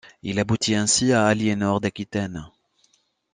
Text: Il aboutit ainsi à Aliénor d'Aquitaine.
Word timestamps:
Il 0.23 0.39
aboutit 0.39 0.73
ainsi 0.73 1.13
à 1.13 1.27
Aliénor 1.27 1.79
d'Aquitaine. 1.79 2.49